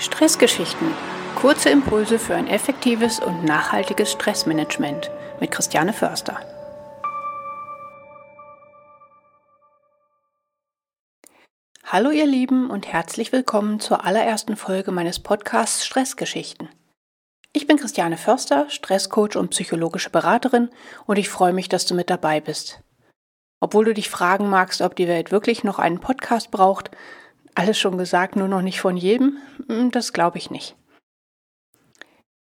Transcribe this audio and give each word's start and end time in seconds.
Stressgeschichten. 0.00 0.88
Kurze 1.34 1.68
Impulse 1.68 2.18
für 2.18 2.34
ein 2.34 2.46
effektives 2.46 3.20
und 3.20 3.44
nachhaltiges 3.44 4.10
Stressmanagement 4.12 5.10
mit 5.40 5.50
Christiane 5.50 5.92
Förster. 5.92 6.40
Hallo 11.84 12.10
ihr 12.10 12.26
Lieben 12.26 12.70
und 12.70 12.90
herzlich 12.90 13.30
willkommen 13.32 13.78
zur 13.78 14.06
allerersten 14.06 14.56
Folge 14.56 14.90
meines 14.90 15.18
Podcasts 15.18 15.84
Stressgeschichten. 15.84 16.70
Ich 17.52 17.66
bin 17.66 17.76
Christiane 17.76 18.16
Förster, 18.16 18.70
Stresscoach 18.70 19.36
und 19.36 19.50
psychologische 19.50 20.08
Beraterin 20.08 20.70
und 21.04 21.18
ich 21.18 21.28
freue 21.28 21.52
mich, 21.52 21.68
dass 21.68 21.84
du 21.84 21.94
mit 21.94 22.08
dabei 22.08 22.40
bist. 22.40 22.80
Obwohl 23.60 23.84
du 23.84 23.92
dich 23.92 24.08
fragen 24.08 24.48
magst, 24.48 24.80
ob 24.80 24.96
die 24.96 25.08
Welt 25.08 25.30
wirklich 25.30 25.62
noch 25.62 25.78
einen 25.78 26.00
Podcast 26.00 26.50
braucht, 26.50 26.90
alles 27.54 27.78
schon 27.78 27.98
gesagt, 27.98 28.36
nur 28.36 28.48
noch 28.48 28.62
nicht 28.62 28.80
von 28.80 28.96
jedem? 28.96 29.38
Hm, 29.68 29.90
das 29.90 30.12
glaube 30.12 30.38
ich 30.38 30.50
nicht. 30.50 30.76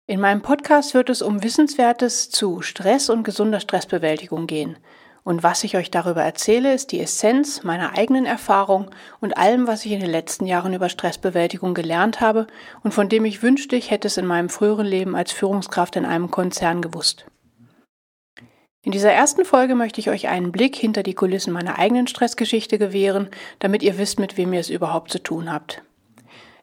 In 0.09 0.21
meinem 0.21 0.41
Podcast 0.41 0.93
wird 0.93 1.09
es 1.09 1.21
um 1.21 1.43
Wissenswertes 1.43 2.29
zu 2.29 2.61
Stress 2.61 3.09
und 3.09 3.23
gesunder 3.23 3.59
Stressbewältigung 3.59 4.47
gehen. 4.47 4.77
Und 5.25 5.43
was 5.43 5.65
ich 5.65 5.75
euch 5.75 5.91
darüber 5.91 6.23
erzähle, 6.23 6.73
ist 6.73 6.93
die 6.93 7.01
Essenz 7.01 7.63
meiner 7.63 7.97
eigenen 7.97 8.25
Erfahrung 8.25 8.89
und 9.19 9.35
allem, 9.35 9.67
was 9.67 9.83
ich 9.83 9.91
in 9.91 9.99
den 9.99 10.09
letzten 10.09 10.45
Jahren 10.45 10.73
über 10.73 10.87
Stressbewältigung 10.87 11.73
gelernt 11.73 12.21
habe 12.21 12.47
und 12.83 12.93
von 12.93 13.09
dem 13.09 13.25
ich 13.25 13.43
wünschte, 13.43 13.75
ich 13.75 13.91
hätte 13.91 14.07
es 14.07 14.15
in 14.15 14.25
meinem 14.25 14.47
früheren 14.47 14.87
Leben 14.87 15.17
als 15.17 15.33
Führungskraft 15.33 15.97
in 15.97 16.05
einem 16.05 16.31
Konzern 16.31 16.81
gewusst. 16.81 17.25
In 18.87 18.91
dieser 18.91 19.11
ersten 19.11 19.43
Folge 19.43 19.75
möchte 19.75 19.99
ich 19.99 20.09
euch 20.09 20.29
einen 20.29 20.53
Blick 20.53 20.73
hinter 20.77 21.03
die 21.03 21.13
Kulissen 21.13 21.51
meiner 21.51 21.77
eigenen 21.77 22.07
Stressgeschichte 22.07 22.77
gewähren, 22.77 23.27
damit 23.59 23.83
ihr 23.83 23.97
wisst, 23.97 24.17
mit 24.17 24.37
wem 24.37 24.53
ihr 24.53 24.61
es 24.61 24.69
überhaupt 24.69 25.11
zu 25.11 25.21
tun 25.21 25.51
habt. 25.51 25.81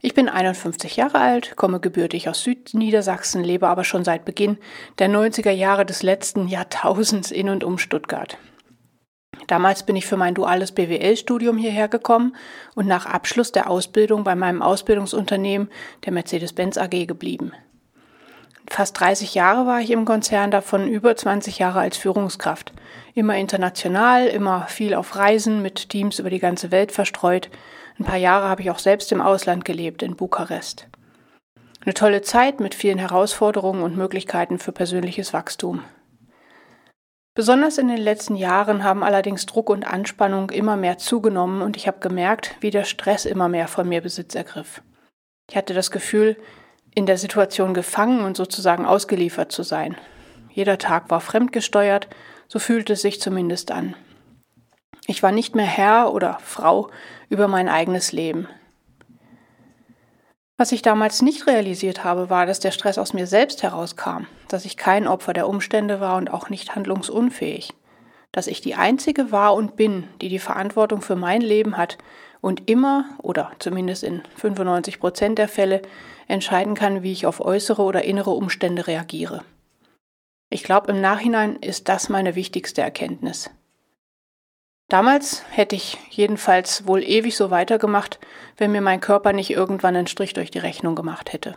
Ich 0.01 0.15
bin 0.15 0.31
51 0.31 0.97
Jahre 0.97 1.19
alt, 1.19 1.55
komme 1.57 1.81
gebürtig 1.81 2.27
aus 2.31 2.43
Südniedersachsen, 2.43 3.45
lebe 3.45 3.69
aber 3.69 3.85
schon 3.85 4.05
seit 4.05 4.25
Beginn 4.25 4.57
der 4.99 5.11
90er 5.11 5.51
Jahre 5.51 5.85
des 5.85 6.03
letzten 6.03 6.49
Jahrtausends 6.49 7.31
in 7.31 7.51
und 7.51 7.63
um 7.63 7.77
Stuttgart. 7.77 8.39
Damals 9.47 9.83
bin 9.83 9.95
ich 9.95 10.07
für 10.07 10.17
mein 10.17 10.35
duales 10.35 10.73
BWL-Studium 10.73 11.59
hierher 11.59 11.89
gekommen 11.89 12.35
und 12.75 12.87
nach 12.87 13.05
Abschluss 13.05 13.53
der 13.53 13.69
Ausbildung 13.69 14.25
bei 14.25 14.35
meinem 14.35 14.63
Ausbildungsunternehmen 14.63 15.69
der 16.07 16.15
Mercedes-Benz 16.15 16.79
AG 16.79 17.05
geblieben. 17.07 17.53
Fast 18.75 18.99
30 18.99 19.37
Jahre 19.37 19.69
war 19.69 19.81
ich 19.81 19.93
im 19.93 20.05
Konzern, 20.05 20.51
davon 20.51 20.89
über 20.89 21.15
20 21.15 21.61
Jahre 21.61 21.79
als 21.79 21.97
Führungskraft. 21.97 22.73
Immer 23.15 23.37
international, 23.37 24.27
immer 24.27 24.67
viel 24.67 24.97
auf 24.97 25.15
Reisen 25.15 25.63
mit 25.63 25.91
Teams 25.91 26.19
über 26.19 26.29
die 26.29 26.41
ganze 26.41 26.73
Welt 26.73 26.91
verstreut. 26.91 27.51
Ein 28.01 28.05
paar 28.05 28.17
Jahre 28.17 28.49
habe 28.49 28.63
ich 28.63 28.73
auch 28.73 28.81
selbst 28.81 29.13
im 29.13 29.21
Ausland 29.21 29.65
gelebt, 29.65 30.03
in 30.03 30.17
Bukarest. 30.17 30.89
Eine 31.85 31.95
tolle 31.95 32.23
Zeit 32.23 32.59
mit 32.59 32.75
vielen 32.75 32.99
Herausforderungen 32.99 33.85
und 33.85 33.97
Möglichkeiten 33.97 34.59
für 34.59 34.73
persönliches 34.73 35.33
Wachstum. 35.33 35.85
Besonders 37.37 37.79
in 37.79 37.87
den 37.87 37.99
letzten 37.99 38.35
Jahren 38.35 38.83
haben 38.83 39.05
allerdings 39.05 39.47
Druck 39.47 39.71
und 39.71 39.87
Anspannung 39.87 40.51
immer 40.51 40.75
mehr 40.75 40.99
zugenommen 40.99 41.63
und 41.63 41.77
ich 41.77 41.87
habe 41.87 42.01
gemerkt, 42.01 42.57
wie 42.59 42.73
der 42.73 42.83
Stress 42.83 43.25
immer 43.25 43.49
mehr 43.49 43.69
von 43.69 43.89
mir 43.89 44.01
Besitz 44.01 44.35
ergriff. 44.35 44.83
Ich 45.49 45.57
hatte 45.57 45.75
das 45.75 45.93
Gefühl, 45.93 46.37
in 46.95 47.07
der 47.07 47.19
Situation 47.19 47.75
gefangen 47.75 48.25
und 48.25 48.37
sozusagen 48.37 48.87
ausgeliefert 48.87 49.53
zu 49.53 49.63
sein. 49.63 49.97
Jeder 50.51 50.79
Tag 50.79 51.11
war 51.11 51.21
fremdgesteuert, 51.21 52.09
so 52.47 52.59
fühlte 52.59 52.93
es 52.93 53.03
sich 53.03 53.21
zumindest 53.21 53.73
an. 53.73 53.97
Ich 55.07 55.23
war 55.23 55.33
nicht 55.33 55.55
mehr 55.55 55.67
Herr 55.67 56.13
oder 56.13 56.39
Frau 56.43 56.89
über 57.29 57.49
mein 57.49 57.69
eigenes 57.69 58.13
Leben. 58.13 58.49
Was 60.57 60.71
ich 60.71 60.83
damals 60.83 61.21
nicht 61.21 61.49
realisiert 61.49 62.05
habe, 62.05 62.31
war, 62.31 62.47
dass 62.47 62.61
der 62.61 62.71
Stress 62.71 62.97
aus 62.97 63.13
mir 63.13 63.27
selbst 63.27 63.65
herauskam, 63.65 64.27
dass 64.49 64.65
ich 64.65 64.77
kein 64.77 65.09
Opfer 65.09 65.33
der 65.33 65.49
Umstände 65.49 66.01
war 66.01 66.17
und 66.17 66.31
auch 66.33 66.49
nicht 66.49 66.77
handlungsunfähig, 66.77 67.75
dass 68.31 68.47
ich 68.47 68.61
die 68.61 68.77
Einzige 68.77 69.33
war 69.33 69.55
und 69.55 69.75
bin, 69.75 70.09
die 70.21 70.29
die 70.29 70.39
Verantwortung 70.39 71.03
für 71.03 71.17
mein 71.17 71.41
Leben 71.41 71.77
hat 71.77 71.99
und 72.45 72.69
immer 72.69 73.07
oder 73.23 73.53
zumindest 73.59 74.05
in 74.05 74.21
95 74.37 75.01
Prozent 75.01 75.39
der 75.39 75.49
Fälle 75.49 75.81
entscheiden 76.29 76.75
kann, 76.75 77.03
wie 77.03 77.11
ich 77.11 77.25
auf 77.25 77.41
äußere 77.41 77.81
oder 77.81 78.05
innere 78.05 78.33
Umstände 78.33 78.87
reagiere. 78.87 79.43
Ich 80.51 80.63
glaube, 80.63 80.93
im 80.93 81.01
Nachhinein 81.01 81.57
ist 81.57 81.89
das 81.89 82.11
meine 82.11 82.35
wichtigste 82.35 82.83
Erkenntnis. 82.83 83.49
Damals 84.91 85.43
hätte 85.53 85.75
ich 85.75 85.97
jedenfalls 86.11 86.87
wohl 86.87 87.03
ewig 87.03 87.35
so 87.35 87.51
weitergemacht, 87.51 88.21
wenn 88.59 88.73
mir 88.73 88.83
mein 88.83 89.01
Körper 89.01 89.33
nicht 89.33 89.49
irgendwann 89.49 89.97
einen 89.97 90.07
Strich 90.07 90.35
durch 90.35 90.51
die 90.51 90.59
Rechnung 90.59 90.95
gemacht 90.95 91.33
hätte. 91.33 91.57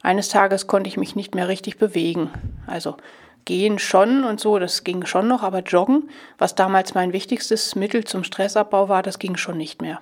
Eines 0.00 0.28
Tages 0.28 0.68
konnte 0.68 0.86
ich 0.86 0.96
mich 0.96 1.16
nicht 1.16 1.34
mehr 1.34 1.48
richtig 1.48 1.76
bewegen. 1.76 2.30
Also 2.68 2.96
gehen 3.44 3.78
schon 3.78 4.24
und 4.24 4.40
so, 4.40 4.58
das 4.58 4.84
ging 4.84 5.06
schon 5.06 5.28
noch, 5.28 5.42
aber 5.42 5.60
joggen, 5.60 6.10
was 6.38 6.54
damals 6.54 6.94
mein 6.94 7.12
wichtigstes 7.12 7.74
Mittel 7.74 8.04
zum 8.04 8.24
Stressabbau 8.24 8.88
war, 8.88 9.02
das 9.02 9.18
ging 9.18 9.36
schon 9.36 9.58
nicht 9.58 9.82
mehr. 9.82 10.00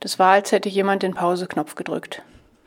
Das 0.00 0.18
war, 0.18 0.32
als 0.32 0.52
hätte 0.52 0.68
jemand 0.68 1.02
den 1.02 1.14
Pauseknopf 1.14 1.74
gedrückt. 1.74 2.22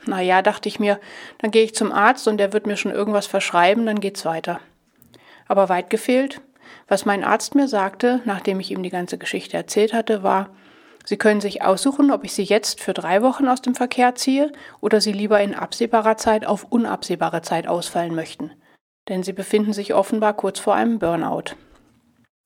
Na 0.05 0.21
ja, 0.21 0.41
dachte 0.41 0.67
ich 0.67 0.79
mir, 0.79 0.99
dann 1.39 1.51
gehe 1.51 1.63
ich 1.63 1.75
zum 1.75 1.91
Arzt 1.91 2.27
und 2.27 2.37
der 2.37 2.53
wird 2.53 2.65
mir 2.65 2.77
schon 2.77 2.91
irgendwas 2.91 3.27
verschreiben, 3.27 3.85
dann 3.85 3.99
geht's 3.99 4.25
weiter. 4.25 4.59
Aber 5.47 5.69
weit 5.69 5.89
gefehlt. 5.89 6.41
Was 6.87 7.05
mein 7.05 7.23
Arzt 7.23 7.55
mir 7.55 7.67
sagte, 7.67 8.21
nachdem 8.25 8.59
ich 8.59 8.71
ihm 8.71 8.83
die 8.83 8.89
ganze 8.89 9.17
Geschichte 9.17 9.57
erzählt 9.57 9.93
hatte, 9.93 10.23
war, 10.23 10.49
Sie 11.03 11.17
können 11.17 11.41
sich 11.41 11.63
aussuchen, 11.63 12.11
ob 12.11 12.23
ich 12.23 12.33
Sie 12.33 12.43
jetzt 12.43 12.79
für 12.79 12.93
drei 12.93 13.21
Wochen 13.23 13.47
aus 13.47 13.61
dem 13.61 13.73
Verkehr 13.73 14.13
ziehe 14.15 14.51
oder 14.81 15.01
Sie 15.01 15.11
lieber 15.11 15.41
in 15.41 15.55
absehbarer 15.55 16.17
Zeit 16.17 16.45
auf 16.45 16.65
unabsehbare 16.69 17.41
Zeit 17.41 17.67
ausfallen 17.67 18.13
möchten. 18.13 18.51
Denn 19.09 19.23
Sie 19.23 19.33
befinden 19.33 19.73
sich 19.73 19.93
offenbar 19.93 20.33
kurz 20.33 20.59
vor 20.59 20.75
einem 20.75 20.99
Burnout. 20.99 21.55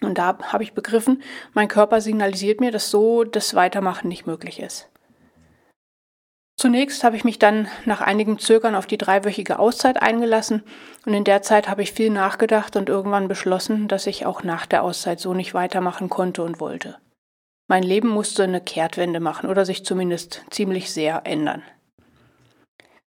Und 0.01 0.17
da 0.17 0.37
habe 0.51 0.63
ich 0.63 0.73
begriffen, 0.73 1.21
mein 1.53 1.67
Körper 1.67 2.01
signalisiert 2.01 2.59
mir, 2.59 2.71
dass 2.71 2.91
so 2.91 3.23
das 3.23 3.55
Weitermachen 3.55 4.07
nicht 4.07 4.25
möglich 4.27 4.59
ist. 4.59 4.89
Zunächst 6.57 7.03
habe 7.03 7.17
ich 7.17 7.25
mich 7.25 7.37
dann 7.37 7.67
nach 7.85 8.01
einigem 8.01 8.39
Zögern 8.39 8.75
auf 8.75 8.87
die 8.87 8.97
dreiwöchige 8.97 9.59
Auszeit 9.59 10.01
eingelassen 10.01 10.63
und 11.05 11.13
in 11.13 11.25
der 11.25 11.41
Zeit 11.41 11.67
habe 11.67 11.83
ich 11.83 11.91
viel 11.91 12.09
nachgedacht 12.09 12.77
und 12.77 12.87
irgendwann 12.87 13.27
beschlossen, 13.27 13.89
dass 13.89 14.07
ich 14.07 14.25
auch 14.25 14.41
nach 14.43 14.65
der 14.65 14.83
Auszeit 14.83 15.19
so 15.19 15.33
nicht 15.33 15.53
weitermachen 15.53 16.09
konnte 16.09 16.43
und 16.43 16.61
wollte. 16.61 16.97
Mein 17.67 17.83
Leben 17.83 18.07
musste 18.07 18.43
eine 18.43 18.61
Kehrtwende 18.61 19.19
machen 19.19 19.49
oder 19.49 19.65
sich 19.65 19.83
zumindest 19.83 20.45
ziemlich 20.49 20.93
sehr 20.93 21.23
ändern. 21.25 21.61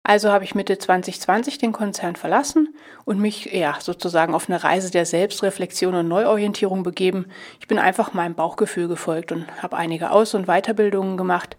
Also 0.09 0.31
habe 0.31 0.43
ich 0.43 0.55
Mitte 0.55 0.79
2020 0.79 1.59
den 1.59 1.71
Konzern 1.71 2.15
verlassen 2.15 2.73
und 3.05 3.19
mich 3.19 3.53
ja 3.53 3.77
sozusagen 3.79 4.33
auf 4.33 4.49
eine 4.49 4.63
Reise 4.63 4.89
der 4.89 5.05
Selbstreflexion 5.05 5.93
und 5.93 6.07
Neuorientierung 6.07 6.81
begeben. 6.81 7.27
Ich 7.59 7.67
bin 7.67 7.77
einfach 7.77 8.11
meinem 8.11 8.33
Bauchgefühl 8.33 8.87
gefolgt 8.87 9.31
und 9.31 9.45
habe 9.61 9.77
einige 9.77 10.09
Aus- 10.09 10.33
und 10.33 10.47
Weiterbildungen 10.47 11.15
gemacht 11.15 11.57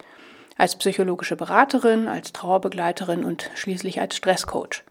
als 0.58 0.74
psychologische 0.74 1.36
Beraterin, 1.36 2.08
als 2.08 2.32
Trauerbegleiterin 2.32 3.24
und 3.24 3.48
schließlich 3.54 4.00
als 4.00 4.16
Stresscoach. 4.16 4.82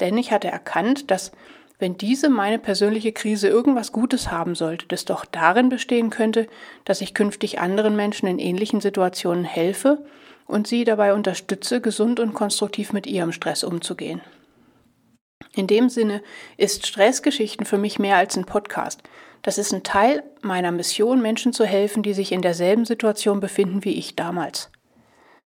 Denn 0.00 0.18
ich 0.18 0.32
hatte 0.32 0.48
erkannt, 0.48 1.12
dass 1.12 1.30
wenn 1.78 1.98
diese 1.98 2.28
meine 2.28 2.58
persönliche 2.58 3.12
Krise 3.12 3.46
irgendwas 3.46 3.92
Gutes 3.92 4.32
haben 4.32 4.56
sollte, 4.56 4.86
das 4.88 5.04
doch 5.04 5.24
darin 5.24 5.68
bestehen 5.68 6.10
könnte, 6.10 6.48
dass 6.84 7.00
ich 7.00 7.14
künftig 7.14 7.60
anderen 7.60 7.94
Menschen 7.94 8.26
in 8.26 8.40
ähnlichen 8.40 8.80
Situationen 8.80 9.44
helfe 9.44 10.04
und 10.48 10.66
sie 10.66 10.82
dabei 10.84 11.14
unterstütze, 11.14 11.80
gesund 11.80 12.18
und 12.18 12.34
konstruktiv 12.34 12.92
mit 12.92 13.06
ihrem 13.06 13.30
Stress 13.30 13.62
umzugehen. 13.62 14.20
In 15.54 15.68
dem 15.68 15.88
Sinne 15.88 16.22
ist 16.56 16.86
Stressgeschichten 16.86 17.64
für 17.64 17.78
mich 17.78 17.98
mehr 17.98 18.16
als 18.16 18.36
ein 18.36 18.44
Podcast. 18.44 19.02
Das 19.42 19.58
ist 19.58 19.72
ein 19.72 19.84
Teil 19.84 20.24
meiner 20.40 20.72
Mission, 20.72 21.22
Menschen 21.22 21.52
zu 21.52 21.64
helfen, 21.64 22.02
die 22.02 22.14
sich 22.14 22.32
in 22.32 22.42
derselben 22.42 22.84
Situation 22.84 23.40
befinden 23.40 23.84
wie 23.84 23.94
ich 23.94 24.16
damals. 24.16 24.70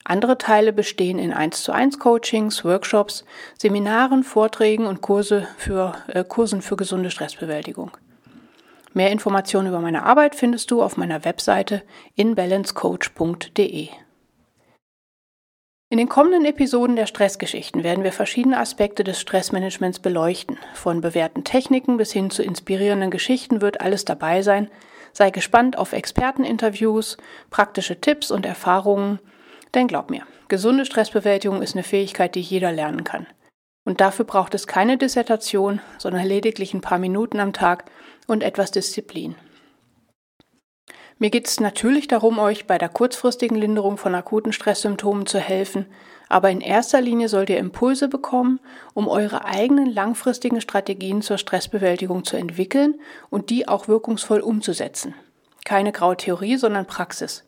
Andere 0.04 0.38
Teile 0.38 0.74
bestehen 0.74 1.20
in 1.20 1.32
1 1.32 1.64
zu 1.64 1.72
1 1.72 2.00
Coachings, 2.00 2.66
Workshops, 2.66 3.24
Seminaren, 3.58 4.24
Vorträgen 4.24 4.88
und 4.88 5.02
Kurse 5.02 5.48
für, 5.58 5.94
äh, 6.08 6.24
Kursen 6.24 6.62
für 6.62 6.76
gesunde 6.76 7.12
Stressbewältigung. 7.12 7.92
Mehr 8.94 9.12
Informationen 9.12 9.68
über 9.68 9.80
meine 9.80 10.04
Arbeit 10.04 10.36
findest 10.36 10.72
du 10.72 10.82
auf 10.82 10.98
meiner 10.98 11.24
Webseite 11.24 11.84
inbalancecoach.de. 12.16 13.90
In 15.92 15.98
den 15.98 16.10
kommenden 16.10 16.46
Episoden 16.46 16.96
der 16.96 17.06
Stressgeschichten 17.06 17.84
werden 17.84 18.04
wir 18.04 18.14
verschiedene 18.14 18.58
Aspekte 18.58 19.04
des 19.04 19.20
Stressmanagements 19.20 20.00
beleuchten. 20.00 20.58
Von 20.74 21.02
bewährten 21.02 21.44
Techniken 21.44 21.98
bis 21.98 22.12
hin 22.12 22.32
zu 22.32 22.42
inspirierenden 22.42 23.12
Geschichten 23.12 23.62
wird 23.62 23.82
alles 23.82 24.06
dabei 24.06 24.42
sein. 24.42 24.72
Sei 25.12 25.30
gespannt 25.30 25.78
auf 25.78 25.92
Experteninterviews, 25.92 27.18
praktische 27.50 28.02
Tipps 28.02 28.32
und 28.32 28.46
Erfahrungen 28.46 29.20
denn 29.74 29.88
glaub 29.88 30.10
mir, 30.10 30.24
gesunde 30.48 30.86
Stressbewältigung 30.86 31.62
ist 31.62 31.76
eine 31.76 31.84
Fähigkeit, 31.84 32.36
die 32.36 32.42
jeder 32.42 32.72
lernen 32.72 33.04
kann. 33.04 33.28
Und 33.84 34.02
dafür 34.02 34.26
braucht 34.26 34.54
es 34.54 34.68
keine 34.68 34.98
Dissertation, 34.98 35.82
sondern 35.98 36.26
lediglich 36.26 36.74
ein 36.74 36.82
paar 36.82 37.00
Minuten 37.00 37.40
am 37.40 37.54
Tag 37.54 37.86
und 38.28 38.44
etwas 38.44 38.72
Disziplin. 38.72 39.36
Mir 41.22 41.30
geht 41.30 41.48
es 41.48 41.60
natürlich 41.60 42.08
darum, 42.08 42.40
euch 42.40 42.66
bei 42.66 42.80
der 42.80 42.90
kurzfristigen 42.90 43.56
Linderung 43.56 43.98
von 43.98 44.16
akuten 44.16 44.52
Stresssymptomen 44.52 45.28
zu 45.28 45.38
helfen, 45.38 45.86
aber 46.30 46.50
in 46.50 46.62
erster 46.62 47.00
Linie 47.00 47.30
sollt 47.30 47.52
ihr 47.52 47.60
Impulse 47.60 48.08
bekommen, 48.08 48.60
um 48.96 49.08
eure 49.08 49.46
eigenen 49.46 49.86
langfristigen 49.86 50.62
Strategien 50.62 51.22
zur 51.22 51.38
Stressbewältigung 51.38 52.24
zu 52.24 52.38
entwickeln 52.38 53.00
und 53.30 53.52
die 53.52 53.68
auch 53.68 53.88
wirkungsvoll 53.88 54.40
umzusetzen. 54.40 55.14
Keine 55.64 55.92
graue 55.92 56.18
Theorie, 56.18 56.58
sondern 56.58 56.88
Praxis. 56.88 57.48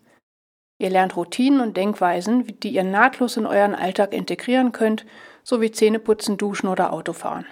Ihr 0.78 0.92
lernt 0.92 1.16
Routinen 1.16 1.60
und 1.60 1.76
Denkweisen, 1.76 2.46
die 2.60 2.76
ihr 2.76 2.84
nahtlos 2.84 3.38
in 3.38 3.48
euren 3.48 3.74
Alltag 3.74 4.14
integrieren 4.14 4.72
könnt, 4.72 5.04
sowie 5.42 5.72
Zähneputzen, 5.72 6.38
Duschen 6.38 6.70
oder 6.70 6.94
Autofahren. 6.94 7.48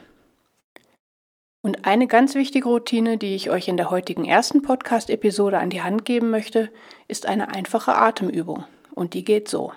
Und 1.64 1.86
eine 1.86 2.08
ganz 2.08 2.34
wichtige 2.34 2.68
Routine, 2.68 3.18
die 3.18 3.36
ich 3.36 3.52
euch 3.52 3.68
in 3.68 3.78
der 3.78 3.92
heutigen 3.92 4.26
ersten 4.26 4.64
Podcast-Episode 4.64 5.60
an 5.60 5.70
die 5.70 5.84
Hand 5.84 6.06
geben 6.06 6.32
möchte, 6.32 6.72
ist 7.08 7.28
eine 7.28 7.50
einfache 7.50 7.96
Atemübung. 7.96 8.66
Und 8.96 9.14
die 9.14 9.24
geht 9.24 9.48
so. 9.48 9.72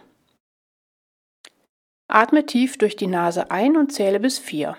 Atme 2.08 2.46
tief 2.46 2.78
durch 2.78 2.96
die 2.96 3.06
Nase 3.06 3.50
ein 3.50 3.76
und 3.76 3.92
zähle 3.92 4.18
bis 4.18 4.38
vier. 4.38 4.76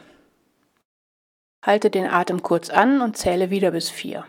Halte 1.63 1.90
den 1.90 2.07
Atem 2.07 2.42
kurz 2.42 2.69
an 2.69 3.02
und 3.02 3.18
zähle 3.18 3.50
wieder 3.50 3.72
bis 3.72 3.90
vier. 3.90 4.25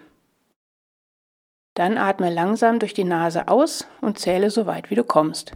Dann 1.75 1.99
atme 1.99 2.33
langsam 2.33 2.79
durch 2.79 2.95
die 2.95 3.05
Nase 3.05 3.49
aus 3.49 3.87
und 4.01 4.19
zähle 4.19 4.51
so 4.51 4.67
weit 4.67 4.91
wie 4.91 4.95
du 4.95 5.05
kommst. 5.05 5.53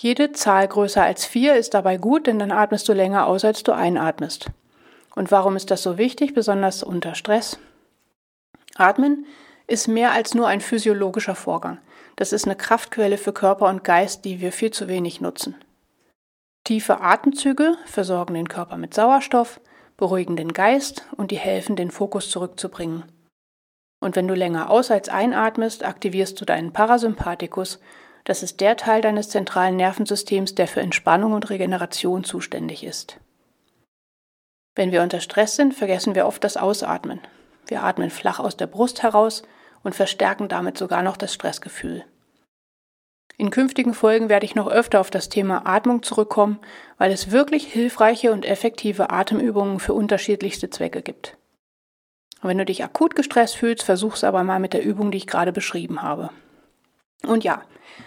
Jede 0.00 0.32
Zahl 0.32 0.66
größer 0.66 1.02
als 1.02 1.24
vier 1.24 1.56
ist 1.56 1.74
dabei 1.74 1.98
gut, 1.98 2.26
denn 2.26 2.38
dann 2.38 2.52
atmest 2.52 2.88
du 2.88 2.92
länger 2.92 3.26
aus, 3.26 3.44
als 3.44 3.62
du 3.62 3.72
einatmest. 3.72 4.50
Und 5.14 5.30
warum 5.30 5.56
ist 5.56 5.70
das 5.70 5.82
so 5.82 5.98
wichtig, 5.98 6.34
besonders 6.34 6.82
unter 6.82 7.14
Stress? 7.14 7.58
Atmen 8.76 9.26
ist 9.66 9.88
mehr 9.88 10.12
als 10.12 10.34
nur 10.34 10.48
ein 10.48 10.60
physiologischer 10.60 11.34
Vorgang. 11.34 11.78
Das 12.16 12.32
ist 12.32 12.44
eine 12.44 12.56
Kraftquelle 12.56 13.18
für 13.18 13.32
Körper 13.32 13.68
und 13.68 13.84
Geist, 13.84 14.24
die 14.24 14.40
wir 14.40 14.52
viel 14.52 14.70
zu 14.70 14.88
wenig 14.88 15.20
nutzen. 15.20 15.56
Tiefe 16.64 17.00
Atemzüge 17.00 17.76
versorgen 17.86 18.34
den 18.34 18.48
Körper 18.48 18.76
mit 18.76 18.94
Sauerstoff, 18.94 19.60
beruhigen 19.96 20.36
den 20.36 20.52
Geist 20.52 21.04
und 21.16 21.30
die 21.30 21.38
helfen, 21.38 21.76
den 21.76 21.90
Fokus 21.90 22.30
zurückzubringen. 22.30 23.04
Und 24.00 24.16
wenn 24.16 24.28
du 24.28 24.34
länger 24.34 24.70
aus 24.70 24.90
als 24.90 25.08
einatmest, 25.08 25.84
aktivierst 25.84 26.40
du 26.40 26.44
deinen 26.44 26.72
Parasympathikus. 26.72 27.80
Das 28.24 28.42
ist 28.42 28.60
der 28.60 28.76
Teil 28.76 29.00
deines 29.02 29.28
zentralen 29.28 29.76
Nervensystems, 29.76 30.54
der 30.54 30.66
für 30.66 30.80
Entspannung 30.80 31.32
und 31.32 31.48
Regeneration 31.50 32.24
zuständig 32.24 32.84
ist. 32.84 33.18
Wenn 34.74 34.92
wir 34.92 35.02
unter 35.02 35.20
Stress 35.20 35.56
sind, 35.56 35.74
vergessen 35.74 36.14
wir 36.14 36.26
oft 36.26 36.42
das 36.42 36.56
Ausatmen. 36.56 37.20
Wir 37.66 37.82
atmen 37.82 38.10
flach 38.10 38.40
aus 38.40 38.56
der 38.56 38.66
Brust 38.66 39.02
heraus 39.02 39.42
und 39.82 39.94
verstärken 39.94 40.48
damit 40.48 40.76
sogar 40.76 41.02
noch 41.02 41.16
das 41.16 41.32
Stressgefühl. 41.32 42.04
In 43.36 43.50
künftigen 43.50 43.94
Folgen 43.94 44.28
werde 44.28 44.46
ich 44.46 44.54
noch 44.54 44.68
öfter 44.68 45.00
auf 45.00 45.10
das 45.10 45.28
Thema 45.28 45.66
Atmung 45.66 46.02
zurückkommen, 46.02 46.60
weil 46.98 47.10
es 47.10 47.32
wirklich 47.32 47.66
hilfreiche 47.66 48.32
und 48.32 48.44
effektive 48.44 49.10
Atemübungen 49.10 49.80
für 49.80 49.92
unterschiedlichste 49.92 50.70
Zwecke 50.70 51.02
gibt. 51.02 51.36
Und 52.42 52.48
wenn 52.48 52.58
du 52.58 52.64
dich 52.64 52.84
akut 52.84 53.16
gestresst 53.16 53.56
fühlst, 53.56 53.82
versuch's 53.82 54.22
aber 54.22 54.44
mal 54.44 54.60
mit 54.60 54.72
der 54.72 54.84
Übung, 54.84 55.10
die 55.10 55.18
ich 55.18 55.26
gerade 55.26 55.52
beschrieben 55.52 56.02
habe. 56.02 56.30
Und 57.26 57.42
ja, 57.42 57.62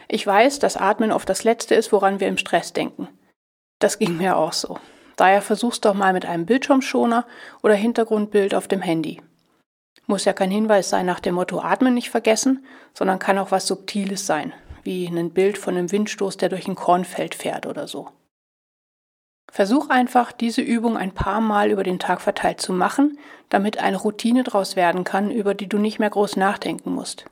ich 0.08 0.26
weiß, 0.26 0.60
dass 0.60 0.78
Atmen 0.78 1.12
oft 1.12 1.28
das 1.28 1.44
Letzte 1.44 1.76
ist, 1.76 1.92
woran 1.92 2.20
wir 2.20 2.28
im 2.28 2.38
Stress 2.38 2.72
denken. 2.72 3.10
Das 3.80 4.00
ging 4.00 4.18
mir 4.18 4.38
auch 4.38 4.54
so. 4.54 4.80
Daher 5.18 5.42
versuch's 5.42 5.82
doch 5.82 5.96
mal 5.96 6.14
mit 6.14 6.26
einem 6.26 6.46
Bildschirmschoner 6.46 7.26
oder 7.62 7.74
Hintergrundbild 7.74 8.56
auf 8.56 8.68
dem 8.68 8.82
Handy. 8.82 9.22
Muss 10.06 10.24
ja 10.24 10.32
kein 10.32 10.52
Hinweis 10.52 10.90
sein 10.90 11.06
nach 11.06 11.20
dem 11.20 11.36
Motto 11.36 11.60
Atmen 11.60 11.94
nicht 11.94 12.12
vergessen, 12.12 12.66
sondern 12.94 13.20
kann 13.20 13.38
auch 13.38 13.52
was 13.52 13.68
Subtiles 13.68 14.26
sein, 14.26 14.54
wie 14.84 15.08
ein 15.08 15.32
Bild 15.32 15.58
von 15.58 15.76
einem 15.76 15.92
Windstoß, 15.92 16.38
der 16.38 16.48
durch 16.48 16.68
ein 16.68 16.76
Kornfeld 16.76 17.36
fährt 17.36 17.66
oder 17.66 17.88
so. 17.88 18.08
Versuch 19.52 19.90
einfach, 19.90 20.32
diese 20.32 20.62
Übung 20.62 20.98
ein 20.98 21.14
paar 21.14 21.42
Mal 21.42 21.72
über 21.72 21.84
den 21.84 22.00
Tag 22.00 22.22
verteilt 22.22 22.62
zu 22.62 22.72
machen, 22.72 23.18
damit 23.50 23.80
eine 23.80 23.98
Routine 23.98 24.44
draus 24.44 24.76
werden 24.76 25.04
kann, 25.04 25.32
über 25.32 25.56
die 25.56 25.68
du 25.68 25.78
nicht 25.78 26.00
mehr 26.00 26.10
groß 26.10 26.36
nachdenken 26.36 26.94
musst. 26.94 27.26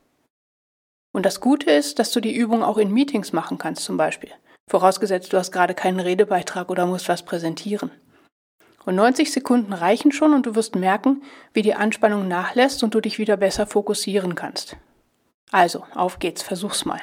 Und 1.13 1.25
das 1.25 1.39
Gute 1.39 1.71
ist, 1.71 1.99
dass 1.99 2.11
du 2.11 2.19
die 2.19 2.35
Übung 2.35 2.63
auch 2.63 2.77
in 2.77 2.91
Meetings 2.91 3.31
machen 3.31 3.57
kannst 3.57 3.83
zum 3.83 3.95
Beispiel. 3.95 4.31
Vorausgesetzt, 4.69 5.31
du 5.31 5.37
hast 5.37 5.51
gerade 5.51 5.75
keinen 5.75 5.99
Redebeitrag 5.99 6.69
oder 6.69 6.85
musst 6.85 7.07
was 7.07 7.23
präsentieren. 7.23 7.91
Und 8.85 8.95
90 8.95 9.31
Sekunden 9.31 9.73
reichen 9.73 10.11
schon 10.11 10.33
und 10.33 10.45
du 10.45 10.55
wirst 10.55 10.75
merken, 10.75 11.23
wie 11.53 11.61
die 11.61 11.75
Anspannung 11.75 12.27
nachlässt 12.27 12.83
und 12.83 12.93
du 12.93 13.01
dich 13.01 13.19
wieder 13.19 13.37
besser 13.37 13.65
fokussieren 13.65 14.35
kannst. 14.35 14.77
Also, 15.51 15.85
auf 15.95 16.19
geht's, 16.19 16.41
versuch's 16.41 16.85
mal. 16.85 17.01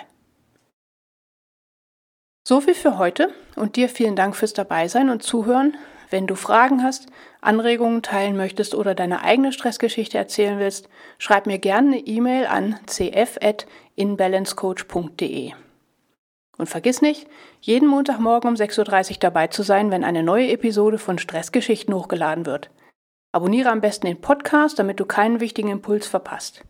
So 2.46 2.60
viel 2.60 2.74
für 2.74 2.98
heute 2.98 3.32
und 3.54 3.76
dir 3.76 3.88
vielen 3.88 4.16
Dank 4.16 4.36
fürs 4.36 4.52
Dabeisein 4.52 5.08
und 5.10 5.22
Zuhören. 5.22 5.76
Wenn 6.10 6.26
du 6.26 6.34
Fragen 6.34 6.82
hast, 6.82 7.06
Anregungen 7.40 8.02
teilen 8.02 8.36
möchtest 8.36 8.74
oder 8.74 8.94
deine 8.94 9.22
eigene 9.22 9.52
Stressgeschichte 9.52 10.18
erzählen 10.18 10.58
willst, 10.58 10.90
schreib 11.18 11.46
mir 11.46 11.58
gerne 11.58 11.88
eine 11.88 11.98
E-Mail 11.98 12.46
an 12.46 12.78
cf.inbalancecoach.de. 12.86 15.52
Und 16.58 16.68
vergiss 16.68 17.02
nicht, 17.02 17.26
jeden 17.60 17.88
Montagmorgen 17.88 18.50
um 18.50 18.54
6.30 18.54 19.10
Uhr 19.10 19.16
dabei 19.20 19.46
zu 19.46 19.62
sein, 19.62 19.90
wenn 19.90 20.04
eine 20.04 20.22
neue 20.22 20.50
Episode 20.50 20.98
von 20.98 21.18
Stressgeschichten 21.18 21.94
hochgeladen 21.94 22.46
wird. 22.46 22.70
Abonniere 23.32 23.70
am 23.70 23.80
besten 23.80 24.06
den 24.06 24.20
Podcast, 24.20 24.78
damit 24.78 25.00
du 25.00 25.06
keinen 25.06 25.40
wichtigen 25.40 25.70
Impuls 25.70 26.06
verpasst. 26.06 26.64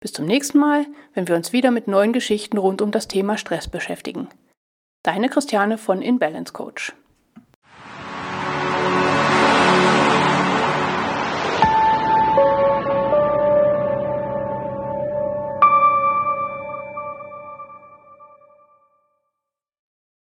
Bis 0.00 0.12
zum 0.12 0.24
nächsten 0.24 0.58
Mal, 0.58 0.86
wenn 1.12 1.28
wir 1.28 1.36
uns 1.36 1.52
wieder 1.52 1.70
mit 1.70 1.88
neuen 1.88 2.12
Geschichten 2.12 2.56
rund 2.56 2.80
um 2.80 2.92
das 2.92 3.08
Thema 3.08 3.36
Stress 3.36 3.68
beschäftigen. 3.68 4.28
Deine 5.02 5.28
Christiane 5.28 5.76
von 5.76 6.00
InBalance 6.00 6.52
Coach. 6.52 6.94